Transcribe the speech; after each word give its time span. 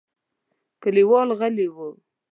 کليوال 0.81 1.29
غلي 1.39 1.67
وو. 1.75 1.87